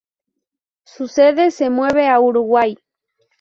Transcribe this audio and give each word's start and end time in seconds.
Su 0.83 1.07
sede 1.07 1.51
se 1.51 1.69
mueve 1.69 2.07
a 2.09 2.19
Uruguay. 2.19 2.75